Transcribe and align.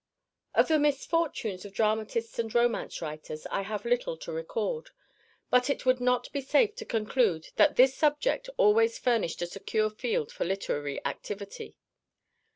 Of 0.55 0.67
the 0.67 0.79
misfortunes 0.79 1.63
of 1.63 1.73
dramatists 1.75 2.39
and 2.39 2.55
romance 2.55 3.03
writers 3.03 3.45
I 3.51 3.61
have 3.61 3.85
little 3.85 4.17
to 4.17 4.31
record, 4.31 4.89
but 5.51 5.69
it 5.69 5.85
would 5.85 6.01
not 6.01 6.31
be 6.31 6.41
safe 6.41 6.73
to 6.77 6.85
conclude 6.85 7.49
that 7.57 7.75
this 7.75 7.93
subject 7.93 8.49
always 8.57 8.97
furnished 8.97 9.43
a 9.43 9.45
secure 9.45 9.91
field 9.91 10.31
for 10.31 10.43
literary 10.43 11.05
activity. 11.05 11.75